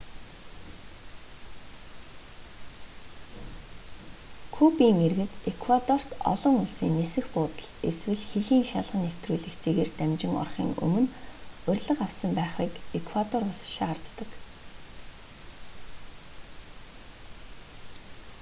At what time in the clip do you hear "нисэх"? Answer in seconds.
6.99-7.25